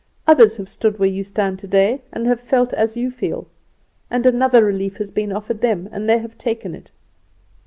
Others 0.25 0.57
have 0.57 0.67
stood 0.67 0.97
where 0.97 1.07
you 1.09 1.23
stand 1.23 1.59
today, 1.59 2.01
and 2.11 2.25
have 2.25 2.39
felt 2.39 2.73
as 2.73 2.97
you 2.97 3.11
feel; 3.11 3.45
and 4.09 4.25
another 4.25 4.65
relief 4.65 4.97
has 4.97 5.11
been 5.11 5.31
offered 5.31 5.61
them, 5.61 5.87
and 5.91 6.09
they 6.09 6.17
have 6.17 6.39
taken 6.39 6.73
it. 6.73 6.89